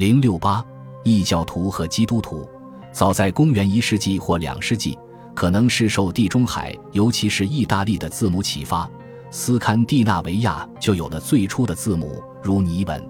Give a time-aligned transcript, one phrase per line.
[0.00, 0.64] 零六八
[1.04, 2.48] 异教徒和基督徒，
[2.90, 4.98] 早在公元一世纪或两世纪，
[5.34, 8.88] 可能是受地中海，尤其是意大利的字母启发，
[9.30, 13.06] 斯堪的纳维亚就有了最初的字母，如尼文。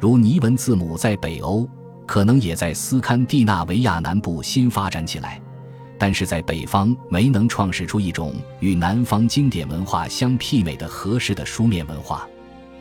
[0.00, 1.64] 如尼文字母在北欧，
[2.08, 5.40] 可能也在斯堪的纳维亚南部新发展起来，
[5.96, 12.28] 但是在北方没能创始出一种与南方经典文化相媲美的合适的书面文化。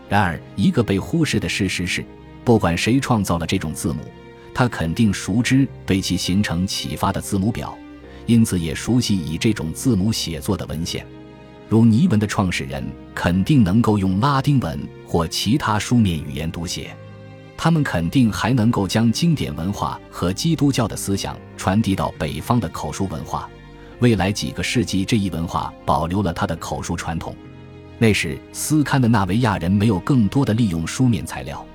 [0.10, 2.04] 然而，一个被忽视的事实是。
[2.46, 4.00] 不管谁创造了这种字母，
[4.54, 7.78] 他肯定熟知对其形成启发的字母表，
[8.28, 11.06] 因此也熟悉以这种字母写作的文献。
[11.68, 12.86] 如尼文的创始人
[13.16, 16.96] 肯定能够用拉丁文或其他书面语言读写，
[17.58, 23.50] 他们肯定还能够将经典文化和基督教的思想传递到北方的口述文化。
[24.02, 27.36] 未来几个世纪，这一文化保留了它的口述传统。
[27.98, 31.66] 那时，斯堪的纳维亚人没有更多的利用书面材料。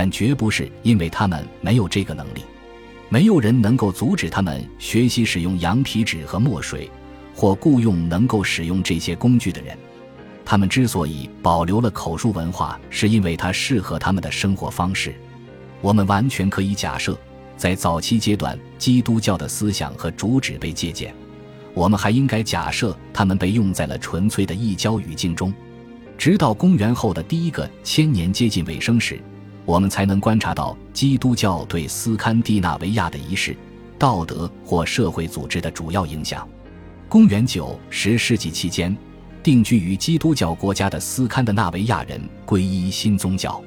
[0.00, 2.44] 但绝不是因为他们没有这个能力，
[3.08, 6.88] 没有人能够阻止他们学习使用羊皮纸和墨水，
[7.34, 9.76] 或雇佣能够使用这些工具的人。
[10.44, 15.12] 他们之所以保留了口述文化，是因为它适合他们的生活方式。
[15.80, 17.18] 我们完全可以假设，
[17.56, 21.12] 在早期阶段，基督教的思想和主旨被借鉴。
[21.74, 25.52] 我们还应该假设，他们被用在了纯粹的异教语境中，
[26.16, 29.20] 直到公元后的第一个千年接近尾声时。
[29.68, 33.54] 我们才能观察到基督教对斯堪的纳维亚的仪式、
[33.98, 36.48] 道德或社会组织的主要影响。
[37.06, 38.96] 公元九十世纪期间，
[39.42, 43.62] 定居于基督教国家的斯堪的纳维亚人皈依新宗教，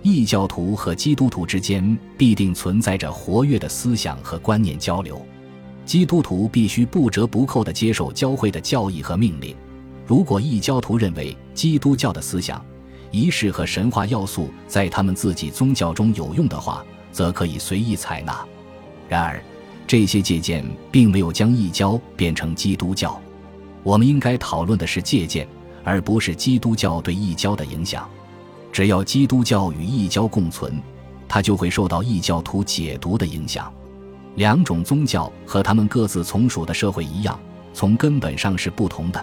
[0.00, 5.20] 异教徒和基督徒之间必定存在着活跃的思想和观念交流。
[5.84, 9.56] 基督徒必须不折不扣地接受教会的教义和命令。
[10.06, 12.64] 如果异教徒认为基督教的思想，
[13.12, 18.44] 仪式和神话要素在他们自己宗教中有用的话，则可以随意采纳。
[19.08, 19.40] 然而，
[19.86, 23.20] 这些借鉴并没有将异教变成基督教。
[23.82, 25.46] 我们应该讨论的是借鉴，
[25.84, 28.08] 而不是基督教对异教的影响。
[28.72, 30.80] 只要基督教与异教共存，
[31.28, 33.70] 它就会受到异教徒解读的影响。
[34.36, 37.38] 两种宗教和他们各自从属的社会一样，
[37.74, 39.22] 从根本上是不同的。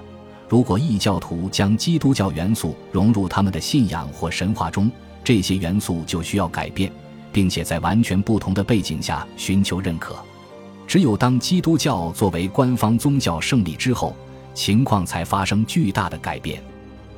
[0.50, 4.92] 如果异教徒将基督教元素融入他们的信仰或神话中，
[5.24, 6.92] 这些元素就需要改变，
[7.32, 10.16] 并且在完全不同的背景下寻求认可。
[10.88, 14.16] 只有当基督教作为官方宗教胜利之后，
[14.56, 16.60] 情况才发生巨大的改变。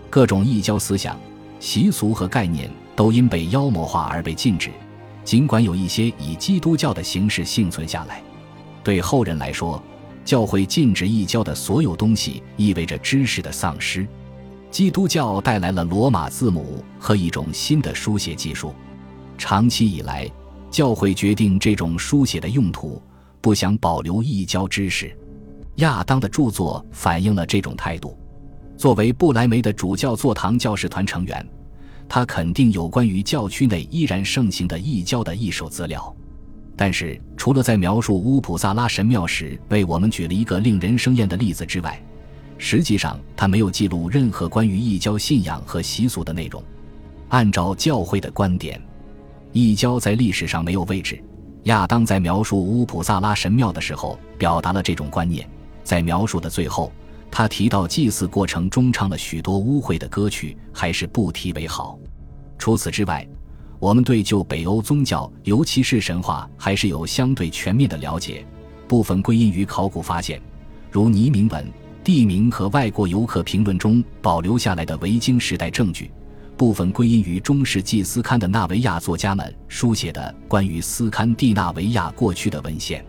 [0.10, 1.18] 各种异教思想、
[1.62, 4.70] 习俗和概念都因被妖魔化而被禁止，
[5.24, 8.22] 尽管有一些以基督教的形式幸存下来。
[8.84, 9.82] 对后人来说，
[10.24, 14.08] 教会禁止异教的所有东西，意味着知识的丧失。
[14.70, 18.74] 基督教带来了罗马字母和一种新的书写技术。
[19.38, 20.30] 长期以来，
[20.70, 23.02] 教会决定这种书写的用途，
[23.42, 25.14] 不想保留异教知识。
[25.76, 28.18] 亚当的著作反映了这种态度。
[28.78, 31.46] 作为布莱梅的主教座堂教士团成员，
[32.08, 36.16] 他肯定有关于教区内依然盛行的异教的一手资料。
[36.82, 42.04] 但是，除了在描述乌普萨拉神庙时为我们举了一个令人生厌的例子之外，
[42.58, 46.64] 实际上他没有记录任何关于异教信仰和习俗的内容。
[47.30, 48.82] 按照教会的观点，
[49.52, 51.24] 异教在历史上没有位置。
[51.66, 55.48] 亚当在描述乌普萨拉神庙的时候表达了这种观念，
[55.84, 56.92] 在描述的最后，
[57.30, 62.00] 他提到祭祀过程中唱了许多污秽的歌曲，还是不提为好。
[62.58, 63.24] 除此之外。
[63.82, 68.46] 我们对旧北欧宗教，尤其是神话，还是有相对全面的了解。
[68.88, 70.40] 部分归因于考古发现，
[70.92, 71.66] 如泥铭文、
[72.04, 76.12] 地名和外国游客评论中保留下来的维京时代证据；
[76.56, 83.04] 部分归因于中世纪斯堪的纳维亚作家们书写的关于斯堪的纳维亚过去的文献。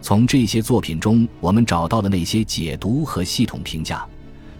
[0.00, 4.02] 从这些作品中，我们找到了那些解读和系统评价，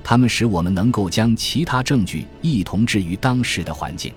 [0.05, 4.13] 它们使我们能够将其他证据一同置于当时的环境。